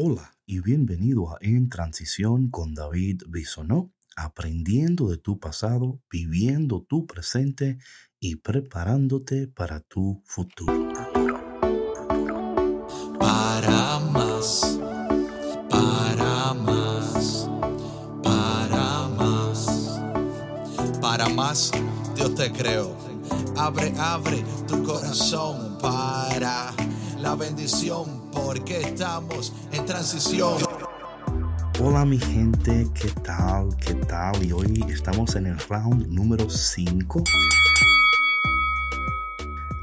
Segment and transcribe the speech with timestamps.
[0.00, 7.04] Hola y bienvenido a En Transición con David Bisonó, aprendiendo de tu pasado, viviendo tu
[7.04, 7.78] presente
[8.20, 10.92] y preparándote para tu futuro.
[13.18, 14.78] Para más,
[15.68, 17.50] para más,
[18.22, 20.00] para más,
[21.00, 21.72] para más,
[22.14, 22.96] Dios te creo.
[23.56, 26.72] Abre, abre tu corazón para
[27.18, 30.58] la bendición, porque estamos en transición.
[31.80, 33.68] Hola mi gente, ¿qué tal?
[33.76, 34.44] ¿Qué tal?
[34.44, 37.22] Y hoy estamos en el round número 5.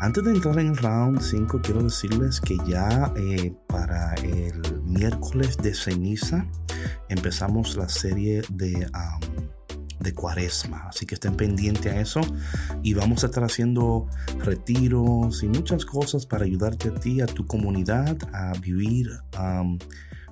[0.02, 5.58] Antes de entrar en el round 5, quiero decirles que ya eh, para el miércoles
[5.58, 6.46] de ceniza
[7.10, 9.48] empezamos la serie de, um,
[10.06, 10.88] de cuaresma.
[10.88, 12.22] Así que estén pendientes a eso.
[12.82, 14.08] Y vamos a estar haciendo
[14.40, 19.78] retiros y muchas cosas para ayudarte a ti, a tu comunidad, a vivir um,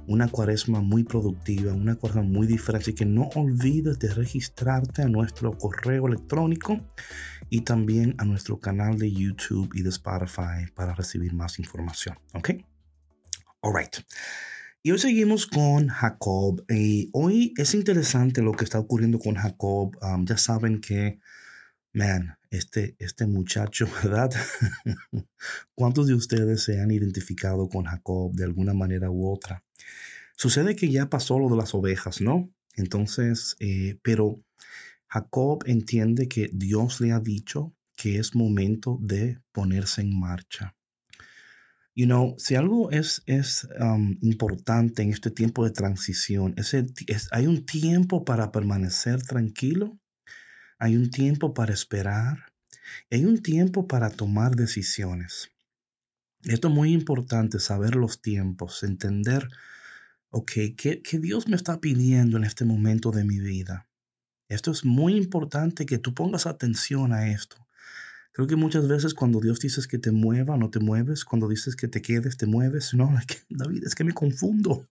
[0.08, 2.84] una cuaresma muy productiva, una cuaresma muy diferente.
[2.86, 6.80] Así que no olvides de registrarte a nuestro correo electrónico
[7.50, 12.18] y también a nuestro canal de YouTube y de Spotify para recibir más información.
[12.34, 12.52] ¿Ok?
[13.62, 13.98] Alright.
[14.86, 16.66] Y hoy seguimos con Jacob.
[16.70, 19.98] Y hoy es interesante lo que está ocurriendo con Jacob.
[20.26, 21.20] Ya saben que,
[21.94, 24.30] man, este, este muchacho, ¿verdad?
[25.74, 29.64] ¿Cuántos de ustedes se han identificado con Jacob de alguna manera u otra?
[30.36, 32.50] Sucede que ya pasó lo de las ovejas, ¿no?
[32.76, 34.44] Entonces, eh, pero
[35.08, 40.76] Jacob entiende que Dios le ha dicho que es momento de ponerse en marcha.
[41.96, 47.28] You know, si algo es, es um, importante en este tiempo de transición, es, es,
[47.32, 50.00] hay un tiempo para permanecer tranquilo,
[50.80, 52.52] hay un tiempo para esperar,
[53.12, 55.52] hay un tiempo para tomar decisiones.
[56.46, 59.48] Esto es muy importante, saber los tiempos, entender,
[60.32, 63.88] ok, ¿qué, qué Dios me está pidiendo en este momento de mi vida?
[64.50, 67.68] Esto es muy importante que tú pongas atención a esto.
[68.34, 71.24] Creo que muchas veces cuando Dios dice que te mueva, no te mueves.
[71.24, 72.96] Cuando dices que te quedes, te mueves.
[72.96, 73.14] No,
[73.50, 74.88] David, es que me confundo.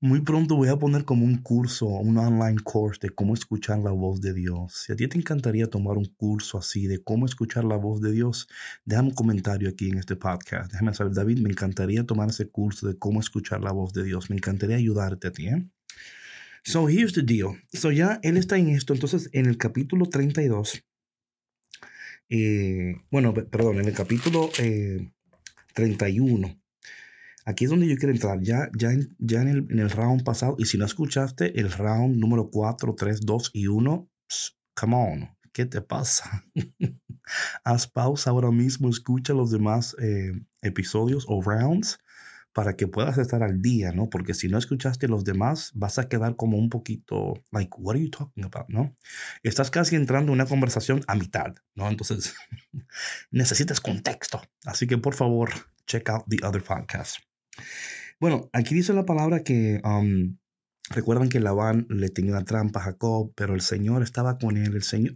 [0.00, 3.90] Muy pronto voy a poner como un curso, un online course de cómo escuchar la
[3.90, 4.84] voz de Dios.
[4.84, 8.12] Si a ti te encantaría tomar un curso así de cómo escuchar la voz de
[8.12, 8.46] Dios,
[8.84, 10.70] déjame un comentario aquí en este podcast.
[10.70, 14.30] Déjame saber, David, me encantaría tomar ese curso de cómo escuchar la voz de Dios.
[14.30, 15.48] Me encantaría ayudarte a ti.
[15.48, 15.66] ¿eh?
[16.62, 17.56] So here's the deal.
[17.72, 18.92] So ya él está en esto.
[18.92, 20.84] Entonces, en el capítulo 32,
[22.28, 24.50] eh, bueno, perdón, en el capítulo
[25.74, 26.58] 31, eh,
[27.44, 28.40] aquí es donde yo quiero entrar.
[28.40, 33.20] Ya, ya, en, el round pasado, y si no escuchaste el round número 4, 3,
[33.20, 34.08] 2 y 1,
[34.74, 36.44] come on, ¿qué te pasa?
[37.64, 40.32] Haz pausa ahora mismo, escucha los demás eh,
[40.62, 41.98] episodios o rounds
[42.54, 44.08] para que puedas estar al día, ¿no?
[44.08, 48.02] Porque si no escuchaste los demás, vas a quedar como un poquito, like, what are
[48.02, 48.96] you talking about, ¿no?
[49.42, 51.88] Estás casi entrando en una conversación a mitad, ¿no?
[51.88, 52.34] Entonces,
[53.32, 54.40] necesitas contexto.
[54.64, 55.50] Así que, por favor,
[55.86, 57.16] check out the other podcast.
[58.20, 60.38] Bueno, aquí dice la palabra que um,
[60.90, 64.74] Recuerdan que Labán le tenía una trampa a Jacob, pero el Señor estaba con él.
[64.74, 65.14] El Señor,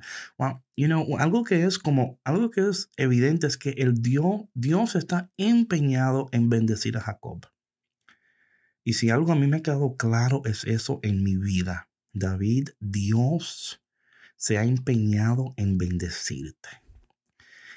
[0.76, 4.96] you know, algo que es como, algo que es evidente es que el Dios, Dios
[4.96, 7.46] está empeñado en bendecir a Jacob.
[8.82, 11.90] Y si algo a mí me ha quedado claro es eso en mi vida.
[12.14, 13.82] David, Dios
[14.36, 16.68] se ha empeñado en bendecirte.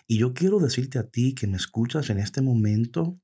[0.07, 3.19] Y yo quiero decirte a ti que me escuchas en este momento,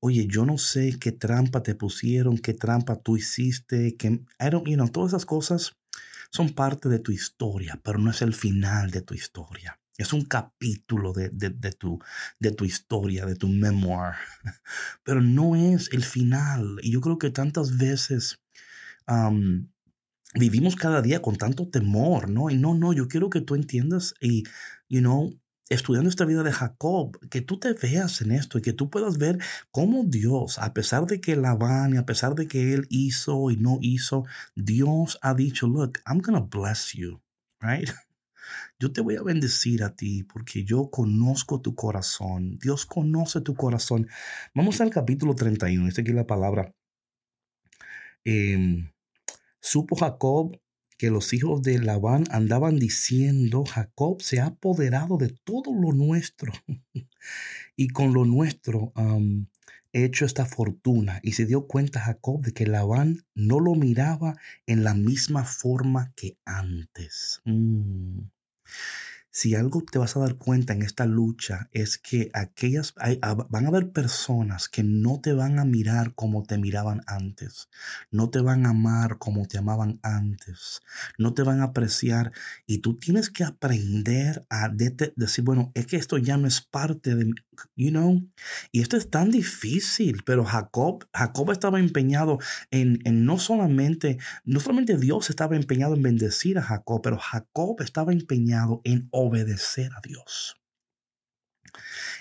[0.00, 4.66] oye, yo no sé qué trampa te pusieron, qué trampa tú hiciste, que, I don't,
[4.66, 5.76] you know, todas esas cosas
[6.30, 9.78] son parte de tu historia, pero no es el final de tu historia.
[9.96, 11.28] Es un capítulo de,
[11.76, 11.98] tu,
[12.38, 14.14] de tu historia, de tu memoir,
[15.02, 16.78] pero no es el final.
[16.82, 18.40] Y yo creo que tantas veces
[20.34, 22.48] vivimos cada día con tanto temor, ¿no?
[22.48, 24.44] Y no, no, yo quiero que tú entiendas y,
[24.88, 25.34] you know,
[25.68, 29.18] estudiando esta vida de Jacob, que tú te veas en esto y que tú puedas
[29.18, 29.38] ver
[29.70, 33.56] cómo Dios, a pesar de que Labán y a pesar de que él hizo y
[33.56, 37.20] no hizo, Dios ha dicho, look, I'm going to bless you,
[37.60, 37.88] right?
[38.78, 42.58] Yo te voy a bendecir a ti porque yo conozco tu corazón.
[42.58, 44.08] Dios conoce tu corazón.
[44.54, 45.86] Vamos al capítulo 31.
[45.88, 46.72] Esta aquí la palabra.
[48.24, 48.90] Em,
[49.60, 50.58] supo Jacob
[50.98, 56.52] que los hijos de Labán andaban diciendo, Jacob se ha apoderado de todo lo nuestro
[57.76, 58.92] y con lo nuestro
[59.92, 61.20] he hecho esta fortuna.
[61.22, 64.36] Y se dio cuenta Jacob de que Labán no lo miraba
[64.66, 67.40] en la misma forma que antes.
[67.44, 68.18] Mm.
[69.30, 73.68] Si algo te vas a dar cuenta en esta lucha es que aquellas van a
[73.68, 77.68] haber personas que no te van a mirar como te miraban antes,
[78.10, 80.80] no te van a amar como te amaban antes,
[81.18, 82.32] no te van a apreciar
[82.66, 87.14] y tú tienes que aprender a decir, bueno, es que esto ya no es parte
[87.14, 87.32] de,
[87.76, 88.26] you know,
[88.72, 92.38] y esto es tan difícil, pero Jacob, Jacob estaba empeñado
[92.70, 97.80] en, en no solamente, no solamente Dios estaba empeñado en bendecir a Jacob, pero Jacob
[97.80, 100.56] estaba empeñado en obedecer a Dios.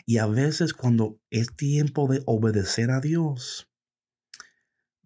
[0.06, 3.70] Y a veces cuando es tiempo de obedecer a Dios,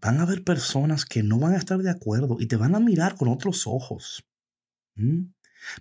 [0.01, 2.80] van a haber personas que no van a estar de acuerdo y te van a
[2.80, 4.25] mirar con otros ojos.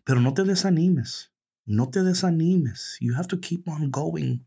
[0.05, 1.33] Pero no te desanimes,
[1.65, 2.97] no te desanimes.
[3.01, 4.47] You have to keep on going.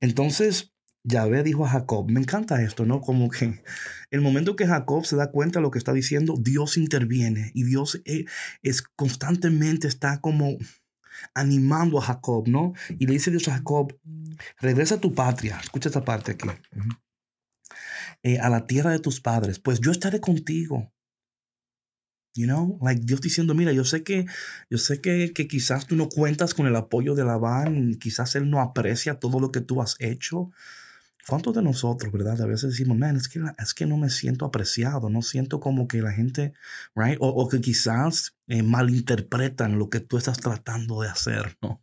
[0.00, 0.71] Entonces,
[1.04, 3.00] Yahvé dijo a Jacob, me encanta esto, ¿no?
[3.00, 3.62] Como que
[4.10, 7.64] el momento que Jacob se da cuenta de lo que está diciendo, Dios interviene y
[7.64, 8.24] Dios eh,
[8.62, 10.56] es, constantemente está como
[11.34, 12.72] animando a Jacob, ¿no?
[12.98, 13.98] Y le dice Dios a Jacob,
[14.60, 16.48] regresa a tu patria, escucha esta parte aquí,
[18.22, 20.92] eh, a la tierra de tus padres, pues yo estaré contigo.
[22.34, 24.24] You know, like Dios diciendo, mira, yo sé que,
[24.70, 28.48] yo sé que, que quizás tú no cuentas con el apoyo de Labán, quizás él
[28.48, 30.50] no aprecia todo lo que tú has hecho,
[31.26, 32.40] ¿Cuántos de nosotros, verdad?
[32.40, 35.86] A veces decimos, man, es que, es que no me siento apreciado, no siento como
[35.86, 36.52] que la gente,
[36.96, 37.16] right?
[37.20, 41.80] O, que quizás eh, malinterpretan lo que tú estás tratando de hacer, ¿no?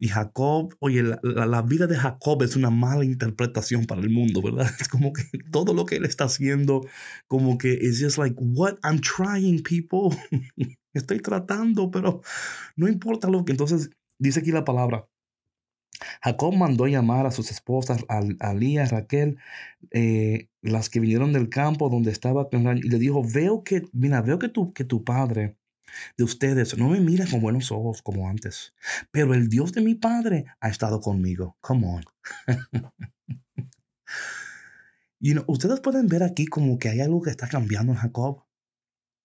[0.00, 4.70] Y Jacob, oye, la, vida de Jacob es una mala interpretación para el mundo, ¿verdad?
[4.80, 6.86] Es como que todo lo que él está haciendo,
[7.26, 10.16] como que es just like, what I'm trying, people.
[10.94, 12.22] Estoy tratando, pero
[12.76, 13.52] no importa lo que.
[13.52, 15.08] Entonces, dice aquí la palabra,
[16.22, 19.38] Jacob mandó llamar a sus esposas, a, Lía, Raquel,
[19.90, 24.38] eh, las que vinieron del campo donde estaba, y le dijo, veo que, mira, veo
[24.38, 25.56] que tu, que tu padre
[26.16, 28.74] de ustedes no me mira con buenos ojos como antes,
[29.10, 31.56] pero el Dios de mi padre ha estado conmigo.
[31.60, 32.04] Come on.
[35.20, 38.44] y ustedes pueden ver aquí como que hay algo que está cambiando en Jacob.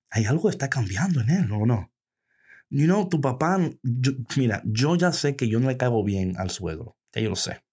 [0.10, 1.93] Hay algo que está cambiando en él, ¿o no?
[2.76, 3.60] You know, tu papá,
[4.36, 7.36] mira, yo ya sé que yo no le caigo bien al suegro, ya yo lo
[7.36, 7.64] sé,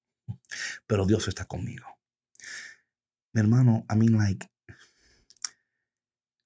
[0.87, 1.87] pero Dios está conmigo.
[3.33, 4.47] Mi hermano, I mean, like,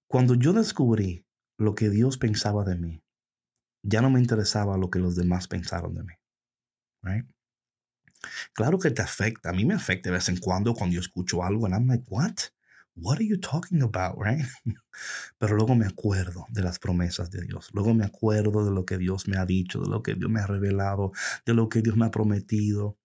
[0.07, 1.27] cuando yo descubrí
[1.59, 3.03] lo que Dios pensaba de mí,
[3.83, 6.15] ya no me interesaba lo que los demás pensaron de mí.
[7.03, 7.27] Right?
[8.53, 11.43] Claro que te afecta, a mí me afecta de vez en cuando cuando yo escucho
[11.43, 12.37] algo and I'm like, what?
[12.97, 14.45] What are you talking about, right?
[15.39, 17.71] Pero luego me acuerdo de las promesas de Dios.
[17.73, 20.41] Luego me acuerdo de lo que Dios me ha dicho, de lo que Dios me
[20.41, 21.13] ha revelado,
[21.45, 22.97] de lo que Dios me ha prometido.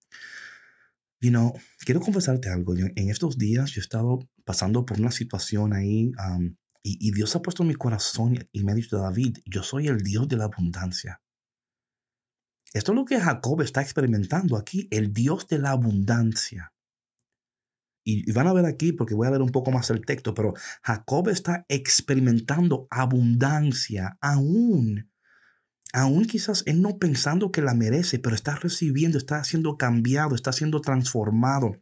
[1.22, 2.76] You know, quiero confesarte algo.
[2.76, 6.12] en estos días yo he estado pasando por una situación ahí
[6.82, 9.88] y, y, Dios ha puesto en mi corazón y me ha dicho, David, yo soy
[9.88, 11.22] el Dios de la abundancia.
[12.74, 16.72] Esto es lo que Jacob está experimentando aquí, el Dios de la abundancia.
[18.04, 20.54] Y van a ver aquí, porque voy a ver un poco más el texto, pero
[20.82, 25.10] Jacob está experimentando abundancia aún.
[25.92, 30.52] Aún quizás él no pensando que la merece, pero está recibiendo, está siendo cambiado, está
[30.54, 31.82] siendo transformado.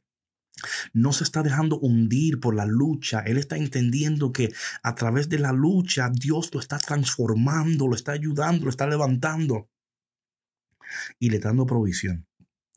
[0.94, 3.20] No se está dejando hundir por la lucha.
[3.20, 8.14] Él está entendiendo que a través de la lucha Dios lo está transformando, lo está
[8.14, 9.70] ayudando, lo está levantando
[11.20, 12.26] y le está dando provisión.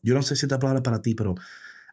[0.03, 1.35] Yo no sé si esta palabra para ti, pero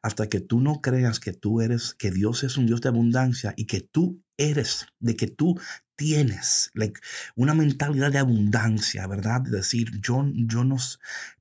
[0.07, 3.53] hasta que tú no creas que tú eres, que Dios es un Dios de abundancia
[3.57, 5.59] y que tú eres, de que tú
[5.97, 6.71] tienes
[7.35, 9.41] una mentalidad de abundancia, ¿verdad?
[9.41, 10.77] De decir, yo, yo no,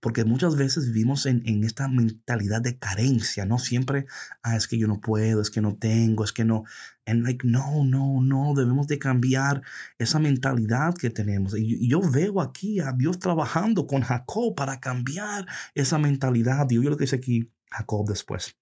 [0.00, 3.61] porque muchas veces vivimos en, en, esta mentalidad de carencia, ¿no?
[3.61, 4.06] Siempre,
[4.42, 6.64] ah, es que yo no puedo, es que no tengo, es que no,
[7.06, 9.62] and like, no, no, no, debemos de cambiar
[9.99, 11.56] esa mentalidad que tenemos.
[11.56, 16.68] Y, yo veo aquí a Dios trabajando con Jacob para cambiar esa mentalidad.
[16.70, 18.56] Y yo lo que dice aquí, Jacob después.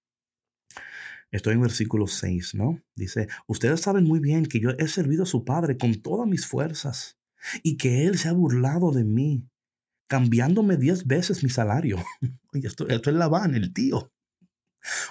[1.31, 2.81] Estoy en versículo 6, ¿no?
[2.95, 6.45] Dice, ustedes saben muy bien que yo he servido a su padre con todas mis
[6.45, 7.17] fuerzas
[7.63, 9.49] y que él se ha burlado de mí,
[10.07, 11.97] cambiándome diez veces mi salario.
[12.53, 14.11] Oye, esto, esto es Labán, el tío.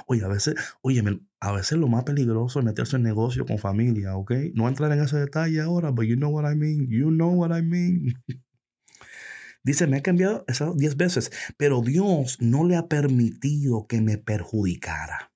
[0.06, 1.02] Oye, a veces, oye,
[1.40, 4.32] a veces lo más peligroso es meterse en negocio con familia, ¿ok?
[4.54, 6.86] No entrar en ese detalle ahora, but you know what I mean.
[6.88, 8.14] You know what I mean.
[9.64, 14.18] Dice, me ha cambiado esas diez veces, pero Dios no le ha permitido que me
[14.18, 15.33] perjudicara.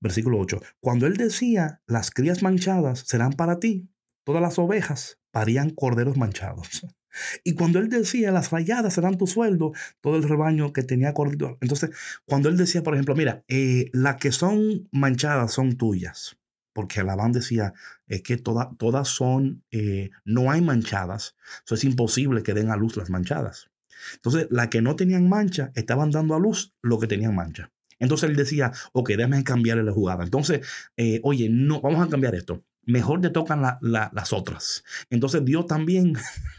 [0.00, 0.60] Versículo 8.
[0.80, 3.90] Cuando él decía, las crías manchadas serán para ti,
[4.24, 6.86] todas las ovejas parían corderos manchados.
[7.44, 9.70] Y cuando él decía, las rayadas serán tu sueldo,
[10.00, 11.58] todo el rebaño que tenía corderos.
[11.60, 11.90] Entonces,
[12.24, 16.36] cuando él decía, por ejemplo, mira, eh, las que son manchadas son tuyas.
[16.74, 17.72] Porque Labán decía,
[18.06, 22.96] es que todas son, eh, no hay manchadas, eso es imposible que den a luz
[22.96, 23.70] las manchadas.
[24.16, 27.72] Entonces, las que no tenían mancha estaban dando a luz lo que tenían mancha.
[27.98, 30.24] Entonces él decía, ok, déjame cambiar la jugada.
[30.24, 30.66] Entonces,
[30.96, 32.64] eh, oye, no, vamos a cambiar esto.
[32.82, 34.84] Mejor te tocan las otras.
[35.10, 36.14] Entonces Dios también...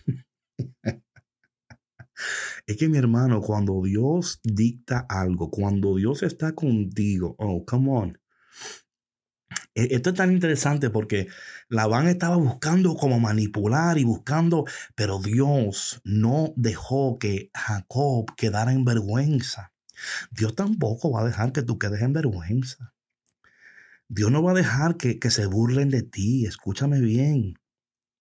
[2.66, 8.18] es que mi hermano, cuando Dios dicta algo, cuando Dios está contigo, oh, come on.
[9.76, 11.28] E, esto es tan interesante porque
[11.70, 14.66] Labán estaba buscando como manipular y buscando,
[14.96, 19.74] pero Dios no dejó que Jacob quedara en vergüenza.
[20.32, 22.94] Dios tampoco va a dejar que tú quedes en vergüenza.
[24.08, 26.46] Dios no va a dejar que, que se burlen de ti.
[26.46, 27.56] Escúchame bien.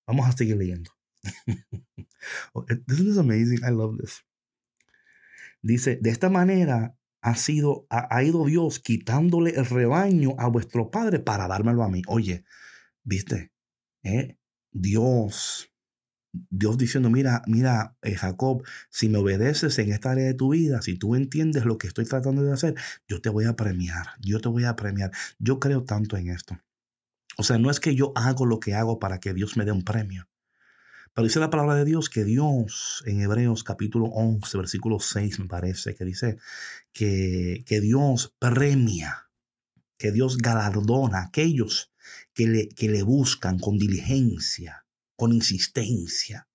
[0.06, 0.90] Vamos a seguir leyendo.
[2.54, 3.58] Oh, this is amazing.
[3.62, 4.24] I love this.
[5.60, 11.20] Dice, de esta manera ha sido, ha, ido Dios quitándole el rebaño a vuestro padre
[11.20, 12.02] para dármelo a mí.
[12.06, 12.44] Oye,
[13.02, 13.50] viste,
[14.02, 14.36] ¿Eh?
[14.70, 15.72] Dios,
[16.50, 20.82] Dios diciendo, mira, mira, eh, Jacob, si me obedeces en esta área de tu vida,
[20.82, 22.74] si tú entiendes lo que estoy tratando de hacer,
[23.08, 25.10] yo te voy a premiar, yo te voy a premiar.
[25.38, 26.58] Yo creo tanto en esto.
[27.38, 29.72] O sea, no es que yo hago lo que hago para que Dios me dé
[29.72, 30.28] un premio.
[31.14, 35.46] Pero dice la palabra de Dios que Dios, en Hebreos capítulo 11, versículo 6 me
[35.46, 36.38] parece, que dice
[36.92, 39.30] que, que Dios premia,
[39.96, 41.92] que Dios galardona a aquellos
[42.32, 46.48] que le, que le buscan con diligencia, con insistencia.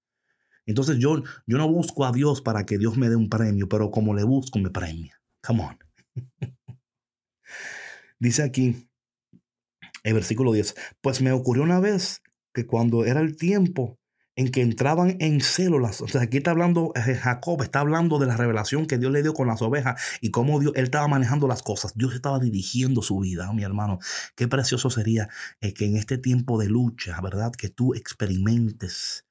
[0.66, 3.92] Entonces yo, yo no busco a Dios para que Dios me dé un premio, pero
[3.92, 5.22] como le busco, me premia.
[5.42, 5.80] Come on.
[8.20, 8.89] Dice aquí,
[10.04, 12.22] el versículo 10, pues me ocurrió una vez
[12.54, 14.00] que cuando era el tiempo
[14.39, 16.00] en que entraban en células.
[16.00, 19.22] O sea, aquí está hablando eh, Jacob, está hablando de la revelación que Dios le
[19.22, 21.91] dio con las ovejas y cómo Dios, él estaba manejando las cosas.
[21.98, 24.00] Dios estaba dirigiendo su vida, mi hermano.
[24.36, 25.27] Qué precioso sería
[25.60, 27.51] eh, que en este tiempo de lucha, ¿verdad?
[27.51, 29.25] Que tú experimentes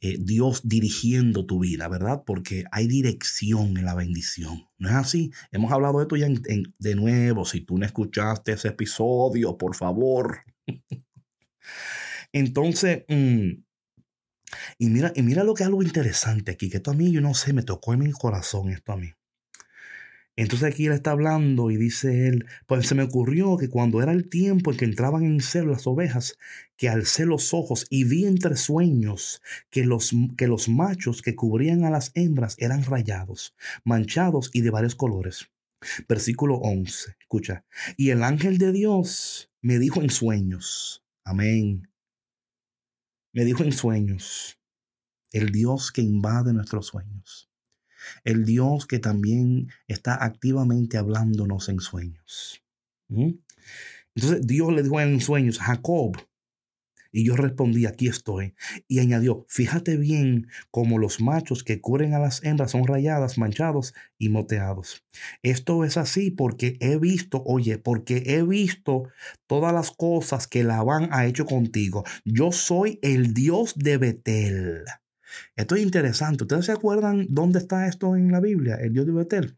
[0.00, 2.24] eh, Dios dirigiendo tu vida, ¿verdad?
[2.26, 4.66] Porque hay dirección en la bendición.
[4.78, 5.30] ¿No es así?
[5.52, 7.44] Hemos hablado de esto ya de nuevo.
[7.44, 10.40] Si tú no escuchaste ese episodio, por favor.
[12.32, 13.69] Entonces, mm,
[14.78, 17.20] y mira, y mira lo que es algo interesante aquí, que esto a mí, yo
[17.20, 19.12] no sé, me tocó en mi corazón esto a mí.
[20.36, 24.12] Entonces aquí él está hablando y dice él, pues se me ocurrió que cuando era
[24.12, 26.38] el tiempo en que entraban en celo las ovejas,
[26.78, 31.84] que alcé los ojos y vi entre sueños que los, que los machos que cubrían
[31.84, 33.54] a las hembras eran rayados,
[33.84, 35.50] manchados y de varios colores.
[36.08, 37.66] Versículo 11, escucha,
[37.98, 41.89] y el ángel de Dios me dijo en sueños, amén,
[43.32, 44.58] me dijo en sueños,
[45.32, 47.50] el Dios que invade nuestros sueños,
[48.24, 52.62] el Dios que también está activamente hablándonos en sueños.
[53.08, 56.16] Entonces Dios le dijo en sueños, Jacob,
[57.12, 58.54] y yo respondí, aquí estoy.
[58.88, 63.94] Y añadió, fíjate bien como los machos que cubren a las hembras son rayadas, manchados
[64.18, 65.04] y moteados.
[65.42, 69.04] Esto es así porque he visto, oye, porque he visto
[69.46, 72.04] todas las cosas que Labán ha hecho contigo.
[72.24, 74.84] Yo soy el Dios de Betel.
[75.56, 76.44] Esto es interesante.
[76.44, 78.76] ¿Ustedes se acuerdan dónde está esto en la Biblia?
[78.76, 79.56] El Dios de Betel.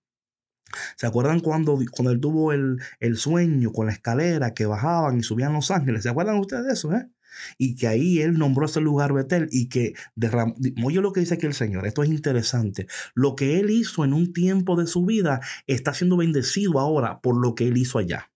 [0.96, 5.22] ¿Se acuerdan cuando, cuando él tuvo el, el, sueño con la escalera que bajaban y
[5.22, 6.02] subían los ángeles?
[6.02, 6.94] ¿Se acuerdan ustedes de eso?
[6.94, 7.10] Eh?
[7.58, 11.34] Y que ahí él nombró ese lugar Betel y que derramó, oye lo que dice
[11.34, 15.04] aquí el Señor, esto es interesante, lo que él hizo en un tiempo de su
[15.04, 18.30] vida está siendo bendecido ahora por lo que él hizo allá.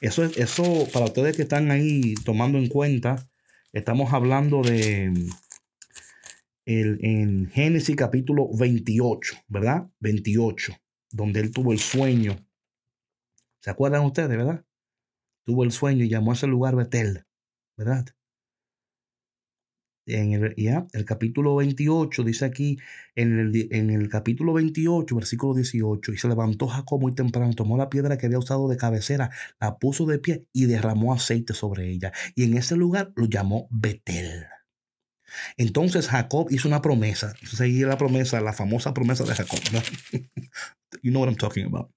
[0.00, 3.26] Eso, es, eso para ustedes que están ahí tomando en cuenta,
[3.72, 5.12] estamos hablando de
[6.66, 9.88] el, en Génesis capítulo 28, ¿verdad?
[10.00, 10.74] 28,
[11.10, 12.36] donde él tuvo el sueño.
[13.60, 14.64] ¿Se acuerdan ustedes, verdad?
[15.44, 17.24] Tuvo el sueño y llamó a ese lugar Betel.
[17.76, 18.06] ¿Verdad?
[20.06, 22.76] En el, ya, el capítulo 28 dice aquí,
[23.14, 27.78] en el, en el capítulo 28, versículo 18, y se levantó Jacob muy temprano, tomó
[27.78, 31.88] la piedra que había usado de cabecera, la puso de pie y derramó aceite sobre
[31.88, 32.12] ella.
[32.34, 34.44] Y en ese lugar lo llamó Betel.
[35.56, 37.34] Entonces Jacob hizo una promesa.
[37.42, 39.58] Seguía la promesa, la famosa promesa de Jacob.
[41.02, 41.90] you know what I'm talking about.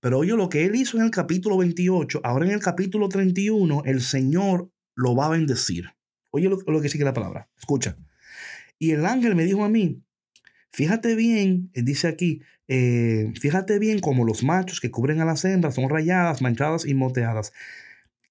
[0.00, 3.82] Pero oye, lo que él hizo en el capítulo 28, ahora en el capítulo 31,
[3.84, 5.94] el Señor lo va a bendecir.
[6.30, 7.48] Oye lo, que sigue la palabra.
[7.56, 7.96] Escucha.
[8.78, 10.02] Y el ángel me dijo a mí,
[10.72, 15.76] fíjate bien, dice aquí, eh, fíjate bien como los machos que cubren a las hembras
[15.76, 17.52] son rayadas, manchadas y moteadas.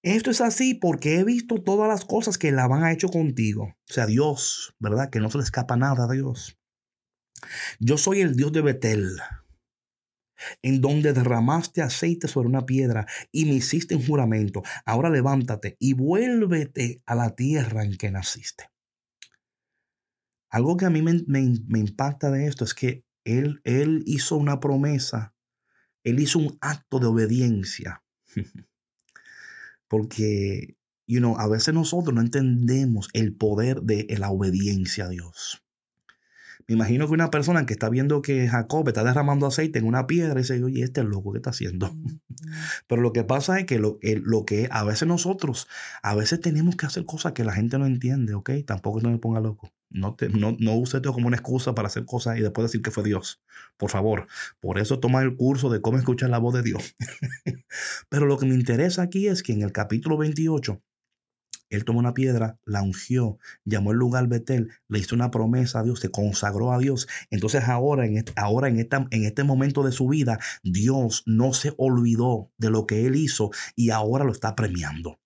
[0.03, 3.75] Esto es así porque he visto todas las cosas que la van a hecho contigo.
[3.89, 5.09] O sea, Dios, ¿verdad?
[5.09, 6.57] Que no se le escapa nada a Dios.
[7.79, 9.17] Yo soy el Dios de Betel.
[10.62, 14.63] En donde derramaste aceite sobre una piedra y me hiciste un juramento.
[14.86, 18.70] Ahora levántate y vuélvete a la tierra en que naciste.
[20.50, 25.34] Algo que a mí me, impacta de esto es que él, él hizo una promesa,
[26.03, 28.03] él hizo un acto de obediencia.
[29.89, 35.66] Porque, you know, a veces nosotros no entendemos el poder de la obediencia a Dios.
[36.67, 40.05] Me imagino que una persona que está viendo que Jacob está derramando aceite en una
[40.05, 41.95] piedra y dice, oye, este es loco, ¿qué está haciendo?
[42.88, 45.69] Pero lo que pasa es que lo, lo, que a veces nosotros,
[46.03, 48.51] a veces tenemos que hacer cosas que la gente no entiende, ¿ok?
[48.65, 49.71] Tampoco no me ponga loco.
[49.89, 52.81] No, te, no, no use esto como una excusa para hacer cosas y después decir
[52.81, 53.41] que fue Dios.
[53.77, 54.27] Por favor.
[54.59, 56.95] Por eso toma el curso de cómo escuchar la voz de Dios.
[58.09, 60.81] Pero lo que me interesa aquí es que en el capítulo 28
[61.69, 65.83] él tomó una piedra, la ungió, llamó el lugar Betel, le hizo una promesa a
[65.83, 67.07] Dios, se consagró a Dios.
[67.29, 71.74] Entonces ahora, en este, ahora en, en este momento de su vida, Dios no se
[71.77, 75.19] olvidó de lo que él hizo y ahora lo está premiando.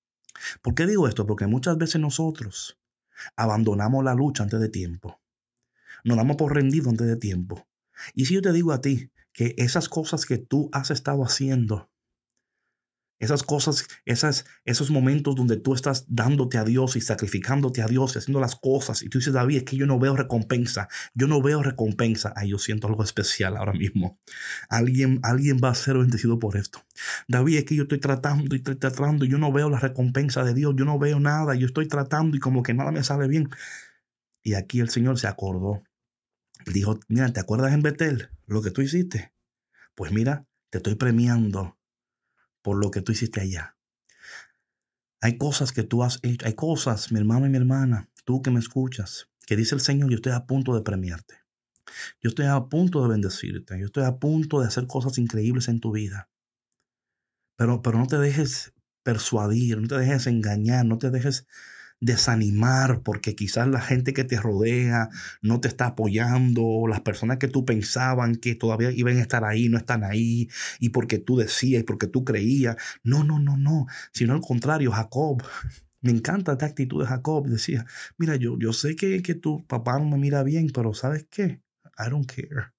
[0.61, 1.27] ¿Por qué digo esto?
[1.27, 2.79] Porque muchas veces nosotros
[3.35, 5.21] abandonamos la lucha antes de tiempo.
[6.03, 7.67] Nos damos por rendido antes de tiempo.
[8.15, 11.90] Y si yo te digo a ti que esas cosas que tú has estado haciendo,
[13.21, 18.15] esas cosas, esas, esos momentos donde tú estás dándote a Dios y sacrificándote a Dios
[18.15, 19.03] y haciendo las cosas.
[19.03, 20.89] Y tú dices, David, es que yo no veo recompensa.
[21.13, 22.33] Yo no veo recompensa.
[22.35, 24.19] Ay, yo siento algo especial ahora mismo.
[24.69, 26.83] Alguien, alguien va a ser bendecido por esto.
[27.27, 29.23] David, es que yo estoy tratando y estoy tratando.
[29.23, 30.73] Y yo no veo la recompensa de Dios.
[30.75, 31.53] Yo no veo nada.
[31.53, 33.49] Yo estoy tratando y como que nada me sale bien.
[34.41, 35.83] Y aquí el Señor se acordó.
[36.65, 39.31] Dijo, mira, ¿te acuerdas en Betel lo que tú hiciste?
[39.93, 41.77] Pues mira, te estoy premiando
[42.61, 43.77] por lo que tú hiciste allá.
[45.21, 48.51] Hay cosas que tú has hecho, hay cosas, mi hermano y mi hermana, tú que
[48.51, 51.41] me escuchas, que dice el Señor, yo estoy a punto de premiarte.
[52.21, 53.79] Yo estoy a punto de bendecirte.
[53.79, 56.29] Yo estoy a punto de hacer cosas increíbles en tu vida.
[57.57, 61.47] Pero, pero no te dejes persuadir, no te dejes engañar, no te dejes
[62.01, 65.09] desanimar porque quizás la gente que te rodea
[65.41, 69.69] no te está apoyando, las personas que tú pensaban que todavía iban a estar ahí
[69.69, 72.75] no están ahí, y porque tú decías y porque tú creías.
[73.03, 75.43] No, no, no, no, sino al contrario, Jacob.
[76.01, 77.47] Me encanta esta actitud de Jacob.
[77.47, 77.85] Decía,
[78.17, 81.61] mira, yo, yo sé que, que tu papá no me mira bien, pero ¿sabes qué?
[81.95, 82.71] I don't care.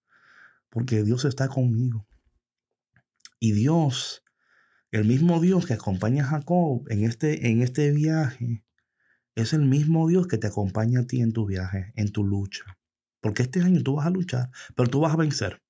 [0.68, 2.05] Porque Dios está conmigo.
[3.38, 4.25] Y Dios,
[4.90, 8.64] el mismo Dios que acompaña a Jacob en este, en este viaje,
[9.35, 12.79] es el mismo Dios que te acompaña a ti en tu viaje, en tu lucha.
[13.21, 15.62] Porque este año tú vas a luchar, pero tú vas a vencer.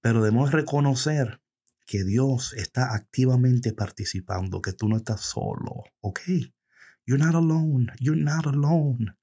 [0.00, 1.40] Pero debemos reconocer
[1.86, 6.20] que Dios está activamente participando, que tú no estás solo, ¿ok?
[7.06, 9.17] You're not alone, you're not alone.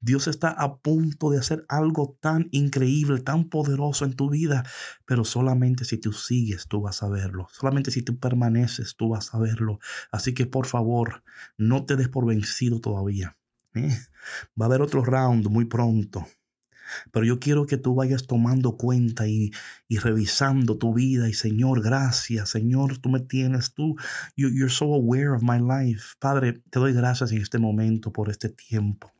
[0.00, 4.64] Dios está a punto de hacer algo tan increíble, tan poderoso en tu vida,
[5.04, 7.48] pero solamente si tú sigues, tú vas a verlo.
[7.52, 9.78] Solamente si tú permaneces, tú vas a verlo.
[10.10, 11.22] Así que por favor,
[11.56, 13.36] no te des por vencido todavía.
[13.74, 13.96] ¿eh?
[14.60, 16.26] Va a haber otro round muy pronto.
[17.10, 19.50] Pero yo quiero que tú vayas tomando cuenta y,
[19.88, 21.28] y, revisando tu vida.
[21.28, 22.50] Y Señor, gracias.
[22.50, 23.74] Señor, tú me tienes.
[23.74, 23.96] Tú,
[24.36, 26.14] you're so aware of my life.
[26.20, 29.15] Padre, te doy gracias en este momento por este tiempo.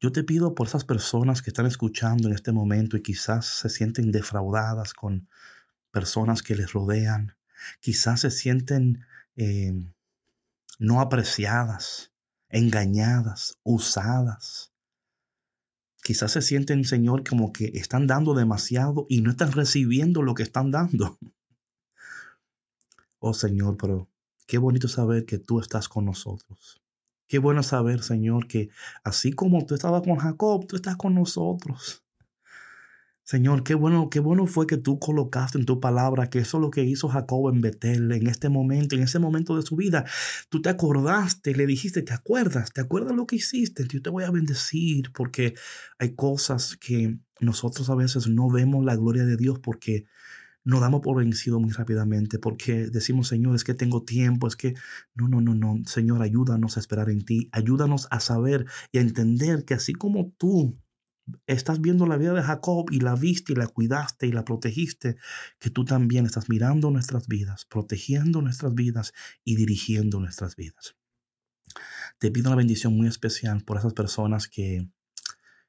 [0.00, 3.68] Yo te pido por esas personas que están escuchando en este momento y quizás se
[3.68, 5.28] sienten defraudadas con
[5.90, 7.36] personas que les rodean,
[7.80, 9.72] quizás se sienten eh,
[10.78, 12.12] no apreciadas,
[12.48, 14.72] engañadas, usadas.
[16.02, 20.42] Quizás se sienten, Señor, como que están dando demasiado y no están recibiendo lo que
[20.42, 21.18] están dando.
[23.18, 24.10] Oh Señor, pero
[24.46, 26.83] qué bonito saber que tú estás con nosotros.
[27.26, 28.68] Qué bueno saber, Señor, que
[29.02, 32.04] así como tú estabas con Jacob, tú estás con nosotros.
[33.26, 36.60] Señor, qué bueno, qué bueno fue que tú colocaste en tu palabra que eso es
[36.60, 40.04] lo que hizo Jacob en Betel en este momento, en ese momento de su vida.
[40.50, 42.70] Tú te acordaste, le dijiste, ¿te acuerdas?
[42.72, 43.86] ¿Te acuerdas lo que hiciste?
[43.88, 45.54] Yo te voy a bendecir porque
[45.98, 50.04] hay cosas que nosotros a veces no vemos la gloria de Dios porque
[50.64, 54.74] nos damos por vencido muy rápidamente porque decimos, Señor, es que tengo tiempo, es que
[55.14, 59.02] no, no, no, no, Señor, ayúdanos a esperar en ti, ayúdanos a saber y a
[59.02, 60.78] entender que así como tú
[61.46, 65.16] estás viendo la vida de Jacob y la viste y la cuidaste y la protegiste,
[65.58, 69.12] que tú también estás mirando nuestras vidas, protegiendo nuestras vidas
[69.44, 70.96] y dirigiendo nuestras vidas.
[72.18, 74.88] Te pido una bendición muy especial por esas personas que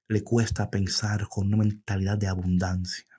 [0.08, 3.15] le cuesta pensar con una mentalidad de abundancia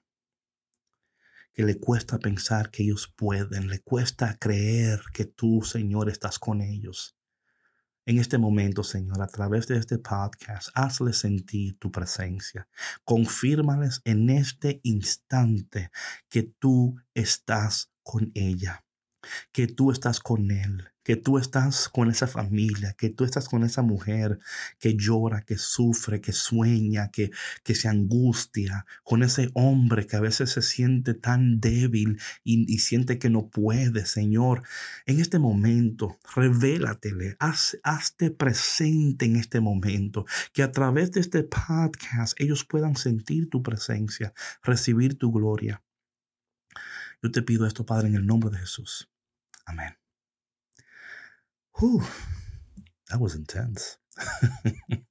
[1.56, 6.60] que le cuesta pensar que ellos pueden, le cuesta creer que tú, Señor, estás con
[6.60, 7.16] ellos.
[8.04, 12.68] En este momento, Señor, a través de este podcast, hazle sentir tu presencia.
[13.04, 15.90] Confírmales en este instante
[16.28, 18.86] que tú estás con ella
[19.52, 23.62] que tú estás con él, que tú estás con esa familia, que tú estás con
[23.62, 24.40] esa mujer
[24.80, 27.30] que llora, que sufre, que sueña, que,
[27.62, 33.20] que se angustia, con ese hombre que a veces se siente tan débil y, siente
[33.20, 34.64] que no puede, Señor.
[35.06, 41.44] En este momento, revélatele, haz, hazte presente en este momento, que a través de este
[41.44, 45.84] podcast ellos puedan sentir tu presencia, recibir tu gloria.
[47.22, 49.08] Yo te pido esto, Padre, en el nombre de Jesús.
[49.66, 50.05] Amén.
[53.08, 53.98] That was intense.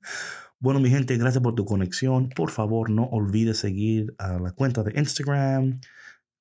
[0.60, 2.30] bueno, mi gente, gracias por tu conexión.
[2.30, 5.80] Por favor, no olvides seguir a la cuenta de Instagram,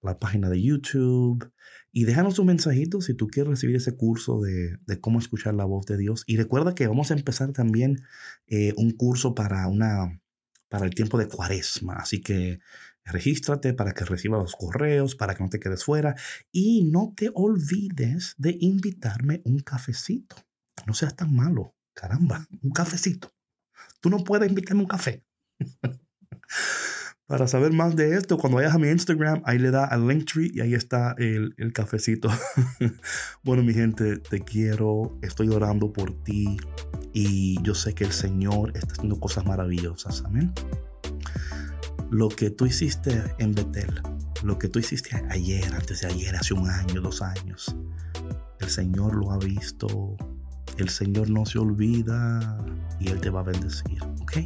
[0.03, 1.53] la página de YouTube
[1.97, 5.87] y déjanos un mensajito si tú quieres recibir ese curso de, cómo escuchar la voz
[5.87, 6.25] de Dios.
[6.27, 8.03] Y recuerda que vamos a empezar también
[8.49, 10.21] eh, un curso para, una,
[10.69, 11.95] para el tiempo de cuaresma.
[11.95, 12.59] Así que
[13.05, 16.15] Regístrate para que reciba los correos, para que no te quedes fuera
[16.51, 20.37] y no te olvides de invitarme un cafecito.
[20.87, 23.33] No seas tan malo, caramba, un cafecito.
[24.01, 25.23] Tú no puedes invitarme un café.
[27.27, 30.51] para saber más de esto, cuando vayas a mi Instagram, ahí le da al Linktree
[30.55, 32.31] y ahí está el, el cafecito.
[33.43, 36.57] bueno, mi gente, te quiero, estoy orando por ti
[37.13, 40.23] y yo sé que el Señor está haciendo cosas maravillosas.
[40.25, 40.53] Amén
[42.11, 44.03] lo que tú hiciste en Betel,
[44.43, 47.75] lo que tú hiciste ayer, antes de ayer, hace un año, dos años,
[48.61, 50.17] el Señor lo ha visto,
[50.79, 52.59] el Señor no se olvida
[53.01, 54.39] y Él te va a bendecir, ¿ok?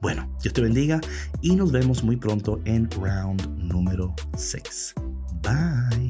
[0.00, 1.00] Bueno, Dios te bendiga
[1.42, 4.94] y nos vemos muy pronto en round número 6.
[5.42, 6.09] Bye.